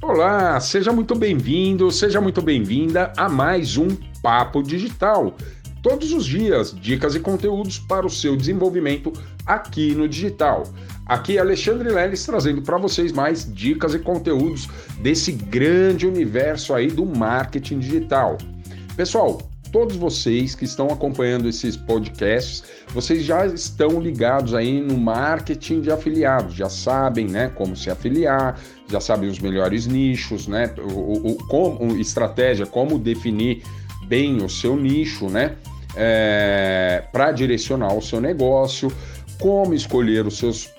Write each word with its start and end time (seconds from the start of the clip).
Olá, 0.00 0.60
seja 0.60 0.92
muito 0.92 1.16
bem-vindo, 1.16 1.90
seja 1.90 2.20
muito 2.20 2.40
bem-vinda 2.40 3.12
a 3.16 3.28
mais 3.28 3.76
um 3.76 3.88
Papo 4.22 4.62
Digital. 4.62 5.36
Todos 5.82 6.12
os 6.12 6.24
dias, 6.24 6.72
dicas 6.72 7.16
e 7.16 7.20
conteúdos 7.20 7.80
para 7.80 8.06
o 8.06 8.10
seu 8.10 8.36
desenvolvimento 8.36 9.12
aqui 9.44 9.96
no 9.96 10.08
digital. 10.08 10.62
Aqui 11.04 11.36
é 11.36 11.40
Alexandre 11.40 11.88
Leles 11.88 12.24
trazendo 12.24 12.62
para 12.62 12.78
vocês 12.78 13.10
mais 13.10 13.52
dicas 13.52 13.92
e 13.92 13.98
conteúdos 13.98 14.68
desse 15.00 15.32
grande 15.32 16.06
universo 16.06 16.72
aí 16.74 16.86
do 16.86 17.04
marketing 17.04 17.80
digital. 17.80 18.38
Pessoal, 18.96 19.50
todos 19.72 19.96
vocês 19.96 20.54
que 20.54 20.64
estão 20.64 20.88
acompanhando 20.88 21.48
esses 21.48 21.76
podcasts, 21.76 22.64
vocês 22.88 23.24
já 23.24 23.46
estão 23.46 24.00
ligados 24.00 24.54
aí 24.54 24.80
no 24.80 24.96
marketing 24.96 25.80
de 25.80 25.90
afiliados, 25.90 26.54
já 26.54 26.68
sabem, 26.68 27.26
né, 27.26 27.50
como 27.54 27.76
se 27.76 27.90
afiliar, 27.90 28.60
já 28.90 29.00
sabem 29.00 29.28
os 29.28 29.38
melhores 29.38 29.86
nichos, 29.86 30.46
né, 30.46 30.72
o, 30.78 31.32
o 31.32 31.34
como 31.46 31.96
estratégia, 31.98 32.66
como 32.66 32.98
definir 32.98 33.62
bem 34.06 34.42
o 34.42 34.48
seu 34.48 34.76
nicho, 34.76 35.28
né, 35.28 35.56
é, 35.96 37.04
para 37.12 37.32
direcionar 37.32 37.94
o 37.94 38.02
seu 38.02 38.20
negócio, 38.20 38.92
como 39.38 39.74
escolher 39.74 40.26
os 40.26 40.38
seus 40.38 40.70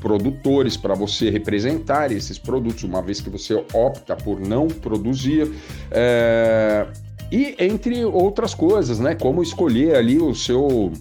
produtores 0.00 0.76
para 0.76 0.94
você 0.94 1.28
representar 1.28 2.12
esses 2.12 2.38
produtos, 2.38 2.84
uma 2.84 3.02
vez 3.02 3.20
que 3.20 3.28
você 3.28 3.54
opta 3.72 4.14
por 4.16 4.40
não 4.40 4.68
produzir. 4.68 5.52
É, 5.90 6.86
e 7.30 7.54
entre 7.58 8.04
outras 8.04 8.54
coisas, 8.54 8.98
né? 8.98 9.14
Como 9.14 9.42
escolher 9.42 9.96
ali 9.96 10.18
o 10.18 10.34
seu, 10.34 10.92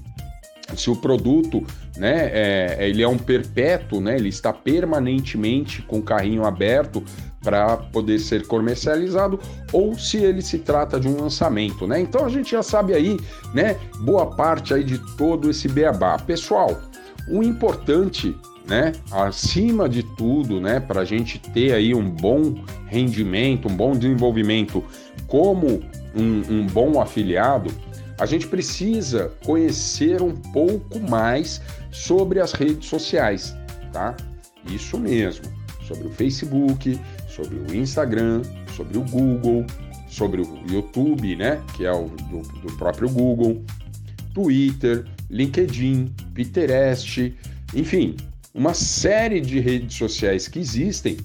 seu 0.75 0.95
produto, 0.95 1.63
né? 1.95 2.29
É, 2.33 2.89
ele 2.89 3.01
é 3.01 3.07
um 3.07 3.17
perpétuo, 3.17 4.01
né? 4.01 4.15
Ele 4.15 4.29
está 4.29 4.51
permanentemente 4.51 5.81
com 5.81 5.99
o 5.99 6.03
carrinho 6.03 6.45
aberto 6.45 7.03
para 7.41 7.77
poder 7.77 8.19
ser 8.19 8.45
comercializado 8.47 9.39
ou 9.71 9.97
se 9.97 10.17
ele 10.17 10.41
se 10.41 10.59
trata 10.59 10.99
de 10.99 11.07
um 11.07 11.21
lançamento, 11.21 11.87
né? 11.87 11.99
Então 12.01 12.25
a 12.25 12.29
gente 12.29 12.51
já 12.51 12.63
sabe 12.63 12.93
aí, 12.93 13.17
né? 13.53 13.77
Boa 14.01 14.25
parte 14.25 14.73
aí 14.73 14.83
de 14.83 14.97
todo 15.15 15.49
esse 15.49 15.69
beabá. 15.69 16.17
Pessoal, 16.17 16.81
o 17.29 17.41
importante 17.41 18.35
né? 18.67 18.91
Acima 19.11 19.87
de 19.87 20.03
tudo, 20.03 20.59
né? 20.59 20.79
Para 20.79 21.01
a 21.01 21.05
gente 21.05 21.39
ter 21.39 21.73
aí 21.73 21.95
um 21.95 22.09
bom 22.09 22.55
rendimento, 22.87 23.69
um 23.69 23.75
bom 23.75 23.93
desenvolvimento 23.93 24.83
como 25.25 25.81
um, 26.15 26.41
um 26.49 26.67
bom 26.67 27.01
afiliado, 27.01 27.71
a 28.19 28.25
gente 28.25 28.47
precisa 28.47 29.31
conhecer 29.45 30.21
um 30.21 30.35
pouco 30.35 30.99
mais 30.99 31.61
sobre 31.91 32.39
as 32.39 32.51
redes 32.51 32.87
sociais, 32.87 33.55
tá? 33.93 34.15
Isso 34.65 34.97
mesmo, 34.97 35.45
sobre 35.87 36.07
o 36.07 36.11
Facebook, 36.11 36.99
sobre 37.29 37.55
o 37.57 37.75
Instagram, 37.75 38.41
sobre 38.75 38.97
o 38.97 39.01
Google, 39.01 39.65
sobre 40.09 40.41
o 40.41 40.59
YouTube, 40.69 41.35
né? 41.35 41.61
Que 41.75 41.85
é 41.85 41.91
o 41.91 42.07
do, 42.07 42.41
do 42.61 42.73
próprio 42.77 43.09
Google, 43.09 43.63
Twitter, 44.33 45.05
LinkedIn, 45.29 46.13
Pinterest, 46.33 47.35
enfim, 47.75 48.15
uma 48.53 48.73
série 48.73 49.39
de 49.39 49.59
redes 49.59 49.95
sociais 49.95 50.47
que 50.47 50.59
existem 50.59 51.17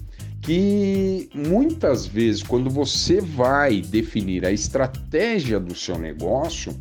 que 0.43 1.29
muitas 1.33 2.05
vezes, 2.05 2.43
quando 2.43 2.69
você 2.69 3.21
vai 3.21 3.79
definir 3.79 4.45
a 4.45 4.51
estratégia 4.51 5.57
do 5.57 5.73
seu 5.73 5.97
negócio, 5.97 6.75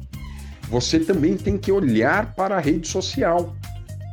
você 0.69 0.99
também 0.99 1.37
tem 1.37 1.57
que 1.57 1.71
olhar 1.71 2.35
para 2.35 2.57
a 2.57 2.61
rede 2.61 2.89
social. 2.89 3.55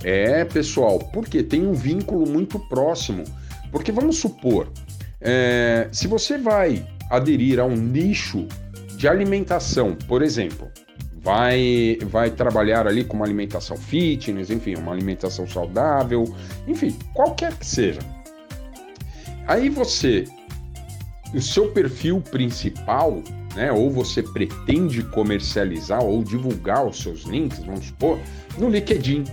É, 0.04 0.46
pessoal, 0.46 1.00
porque 1.00 1.42
tem 1.42 1.66
um 1.66 1.74
vínculo 1.74 2.30
muito 2.30 2.60
próximo. 2.70 3.24
Porque 3.72 3.92
vamos 3.92 4.18
supor, 4.18 4.72
é, 5.20 5.90
se 5.92 6.08
você 6.08 6.38
vai 6.38 6.88
aderir 7.10 7.60
a 7.60 7.66
um 7.66 7.76
nicho 7.76 8.48
de 8.98 9.08
alimentação, 9.08 9.96
por 10.08 10.22
exemplo, 10.22 10.68
vai, 11.22 11.98
vai 12.06 12.30
trabalhar 12.30 12.88
ali 12.88 13.04
com 13.04 13.16
uma 13.16 13.26
alimentação 13.26 13.78
fitness, 13.78 14.50
enfim, 14.50 14.76
uma 14.76 14.92
alimentação 14.92 15.48
saudável, 15.48 16.24
enfim, 16.68 16.96
qualquer 17.14 17.54
que 17.56 17.66
seja 17.66 18.00
Aí 19.50 19.68
você, 19.68 20.26
o 21.34 21.42
seu 21.42 21.72
perfil 21.72 22.22
principal, 22.22 23.24
né, 23.56 23.72
ou 23.72 23.90
você 23.90 24.22
pretende 24.22 25.02
comercializar 25.02 26.04
ou 26.04 26.24
divulgar 26.24 26.86
os 26.86 27.02
seus 27.02 27.24
links, 27.24 27.58
vamos 27.66 27.88
supor, 27.88 28.20
no 28.60 28.70
LinkedIn. 28.70 29.24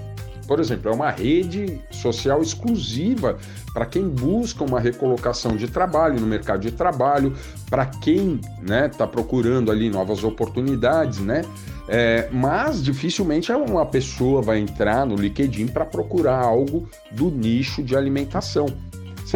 Por 0.49 0.59
exemplo, 0.59 0.91
é 0.91 0.95
uma 0.95 1.11
rede 1.11 1.79
social 1.91 2.41
exclusiva 2.41 3.37
para 3.75 3.85
quem 3.85 4.09
busca 4.09 4.65
uma 4.65 4.81
recolocação 4.81 5.55
de 5.55 5.69
trabalho 5.69 6.19
no 6.19 6.27
mercado 6.27 6.61
de 6.61 6.71
trabalho, 6.71 7.37
para 7.69 7.85
quem 7.85 8.37
está 8.37 8.63
né, 8.63 8.89
tá 8.89 9.07
procurando 9.07 9.71
ali 9.71 9.91
novas 9.91 10.25
oportunidades, 10.25 11.19
né? 11.19 11.43
É, 11.89 12.29
mas 12.33 12.83
dificilmente 12.83 13.53
uma 13.53 13.85
pessoa 13.85 14.41
vai 14.41 14.61
entrar 14.61 15.05
no 15.05 15.15
LinkedIn 15.15 15.67
para 15.67 15.85
procurar 15.85 16.39
algo 16.39 16.89
do 17.13 17.31
nicho 17.31 17.83
de 17.83 17.95
alimentação. 17.95 18.67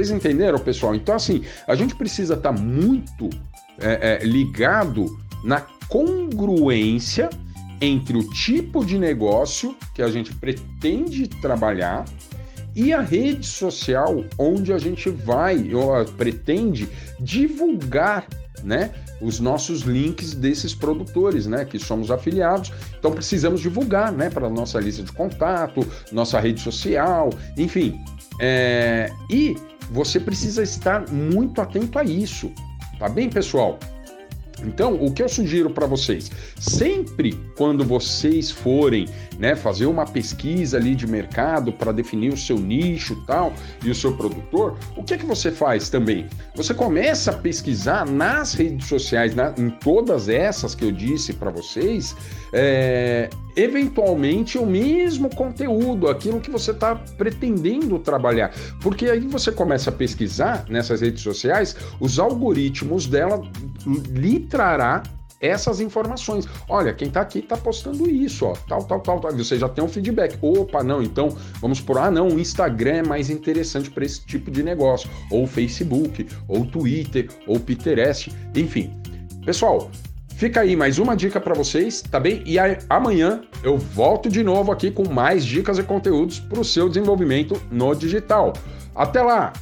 Vocês 0.01 0.11
entenderam, 0.11 0.59
pessoal? 0.59 0.95
Então, 0.95 1.15
assim, 1.15 1.45
a 1.67 1.75
gente 1.75 1.95
precisa 1.95 2.33
estar 2.33 2.55
tá 2.55 2.59
muito 2.59 3.29
é, 3.79 4.19
é, 4.23 4.25
ligado 4.25 5.05
na 5.45 5.61
congruência 5.91 7.29
entre 7.83 8.17
o 8.17 8.27
tipo 8.31 8.83
de 8.83 8.99
negócio 8.99 9.77
que 9.95 10.01
a 10.01 10.09
gente 10.09 10.35
pretende 10.35 11.29
trabalhar 11.29 12.07
e 12.75 12.95
a 12.95 13.03
rede 13.03 13.47
social 13.47 14.25
onde 14.39 14.73
a 14.73 14.79
gente 14.79 15.11
vai 15.11 15.75
ou 15.75 16.03
pretende 16.17 16.89
divulgar 17.19 18.27
né, 18.65 18.93
os 19.21 19.39
nossos 19.39 19.83
links 19.83 20.33
desses 20.33 20.75
produtores, 20.75 21.47
né, 21.47 21.67
que 21.67 21.79
somos 21.79 22.11
afiliados. 22.11 22.73
Então 22.99 23.13
precisamos 23.13 23.61
divulgar, 23.61 24.11
né, 24.13 24.31
para 24.31 24.49
nossa 24.49 24.81
lista 24.81 25.03
de 25.03 25.13
contato, 25.13 25.87
nossa 26.11 26.41
rede 26.41 26.61
social, 26.63 27.29
enfim. 27.59 28.01
É, 28.41 29.11
e 29.29 29.55
você 29.91 30.21
precisa 30.21 30.63
estar 30.63 31.11
muito 31.11 31.61
atento 31.61 31.99
a 31.99 32.05
isso, 32.05 32.53
tá 32.99 33.09
bem, 33.09 33.29
pessoal? 33.29 33.79
Então, 34.65 34.95
o 34.95 35.11
que 35.13 35.23
eu 35.23 35.29
sugiro 35.29 35.71
para 35.71 35.87
vocês, 35.87 36.31
sempre 36.59 37.33
quando 37.57 37.85
vocês 37.85 38.51
forem, 38.51 39.09
né, 39.39 39.57
fazer 39.57 39.87
uma 39.87 40.05
pesquisa 40.05 40.77
ali 40.77 40.95
de 40.95 41.07
mercado 41.07 41.73
para 41.73 41.93
definir 41.93 42.33
o 42.33 42.37
seu 42.37 42.59
nicho, 42.59 43.17
tal, 43.27 43.53
e 43.83 43.91
o 43.91 43.95
seu 43.95 44.17
produtor, 44.17 44.77
o 44.97 45.03
que 45.03 45.15
é 45.15 45.19
que 45.19 45.27
você 45.27 45.51
faz 45.51 45.89
também? 45.89 46.27
Você 46.55 46.75
começa 46.75 47.31
a 47.31 47.35
pesquisar 47.35 48.07
nas 48.07 48.55
redes 48.55 48.87
sociais, 48.87 49.35
na, 49.35 49.55
em 49.57 49.71
todas 49.71 50.29
essas 50.29 50.75
que 50.75 50.85
eu 50.85 50.93
disse 50.93 51.33
para 51.33 51.51
vocês, 51.51 52.15
é, 52.53 53.31
eventualmente 53.57 54.59
o 54.59 54.67
mesmo 54.67 55.35
conteúdo, 55.35 56.09
aquilo 56.09 56.41
que 56.41 56.51
você 56.51 56.71
está 56.71 56.95
pretendendo 56.95 57.99
trabalhar. 57.99 58.53
Porque 58.81 59.07
aí 59.07 59.27
você 59.27 59.53
começa 59.53 59.91
a 59.91 59.93
pesquisar 59.93 60.65
nessas 60.69 61.01
redes 61.01 61.23
sociais, 61.23 61.77
os 61.99 62.19
algoritmos 62.19 63.07
dela 63.07 63.43
lhe 64.11 64.41
trará 64.41 65.03
essas 65.41 65.81
informações. 65.81 66.47
Olha, 66.69 66.93
quem 66.93 67.09
está 67.09 67.23
aqui 67.23 67.39
está 67.39 67.57
postando 67.57 68.09
isso, 68.09 68.45
ó, 68.45 68.53
tal, 68.69 68.85
tal, 68.85 69.01
tal, 69.01 69.21
tal. 69.21 69.33
Você 69.33 69.59
já 69.59 69.69
tem 69.69 69.83
um 69.83 69.89
feedback. 69.89 70.37
Opa, 70.43 70.83
não, 70.83 71.03
então 71.03 71.35
vamos 71.61 71.81
por, 71.81 71.99
ah, 71.99 72.11
não, 72.11 72.29
o 72.29 72.39
Instagram 72.39 72.97
é 72.97 73.03
mais 73.03 73.31
interessante 73.31 73.91
para 73.91 74.05
esse 74.05 74.25
tipo 74.25 74.51
de 74.51 74.63
negócio, 74.63 75.09
ou 75.31 75.47
Facebook, 75.47 76.27
ou 76.47 76.67
Twitter, 76.67 77.29
ou 77.47 77.59
Pinterest, 77.59 78.31
enfim. 78.55 78.93
Pessoal, 79.45 79.91
Fica 80.41 80.63
aí 80.63 80.75
mais 80.75 80.99
uma 80.99 81.15
dica 81.15 81.39
para 81.39 81.53
vocês, 81.53 82.01
tá 82.01 82.19
bem? 82.19 82.43
E 82.47 82.59
aí, 82.59 82.79
amanhã 82.89 83.43
eu 83.63 83.77
volto 83.77 84.31
de 84.31 84.43
novo 84.43 84.73
aqui 84.73 84.91
com 84.91 85.07
mais 85.07 85.45
dicas 85.45 85.77
e 85.77 85.83
conteúdos 85.83 86.41
para 86.41 86.59
o 86.59 86.65
seu 86.65 86.89
desenvolvimento 86.89 87.61
no 87.71 87.95
digital. 87.95 88.55
Até 88.95 89.21
lá! 89.21 89.53